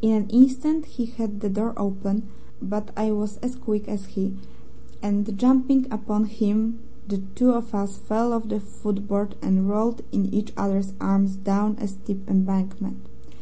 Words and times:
In 0.00 0.12
an 0.12 0.30
instant 0.30 0.86
he 0.86 1.04
had 1.04 1.40
the 1.40 1.50
door 1.50 1.74
open, 1.76 2.22
but 2.62 2.90
I 2.96 3.12
was 3.12 3.36
as 3.42 3.54
quick 3.54 3.86
as 3.86 4.06
he, 4.06 4.34
and 5.02 5.36
jumping 5.38 5.86
upon 5.90 6.24
him 6.24 6.78
the 7.06 7.18
two 7.34 7.50
of 7.50 7.74
us 7.74 7.98
fell 7.98 8.32
off 8.32 8.48
the 8.48 8.60
footboard 8.60 9.36
and 9.42 9.68
rolled 9.68 10.00
in 10.10 10.32
each 10.32 10.54
other's 10.56 10.94
arms 11.02 11.36
down 11.36 11.76
a 11.80 11.86
steep 11.86 12.30
embankment. 12.30 13.04